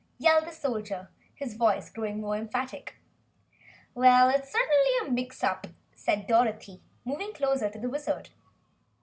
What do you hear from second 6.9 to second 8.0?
moving closer to the